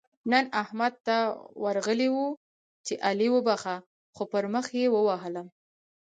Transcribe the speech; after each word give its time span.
نن 0.31 0.45
احمد 0.61 0.93
ته 1.07 1.15
ورغلی 1.63 2.09
وو؛ 2.11 2.27
چې 2.85 2.93
علي 3.07 3.27
وبښه- 3.31 3.75
خو 4.15 4.23
پر 4.31 4.43
مخ 4.53 4.65
يې 4.79 4.85
ووهلم. 4.91 5.47